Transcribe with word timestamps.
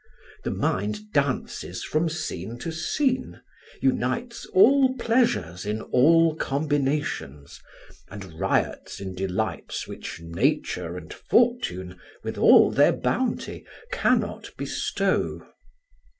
The 0.43 0.49
mind 0.49 1.11
dances 1.13 1.83
from 1.83 2.09
scene 2.09 2.57
to 2.57 2.71
scene, 2.71 3.39
unites 3.83 4.47
all 4.47 4.95
pleasures 4.95 5.63
in 5.63 5.79
all 5.83 6.35
combinations, 6.35 7.61
and 8.09 8.39
riots 8.39 8.99
in 8.99 9.13
delights 9.13 9.87
which 9.87 10.19
Nature 10.19 10.97
and 10.97 11.13
fortune, 11.13 11.99
with 12.23 12.39
all 12.39 12.71
their 12.71 12.93
bounty, 12.93 13.63
cannot 13.91 14.49
bestow. 14.57 15.45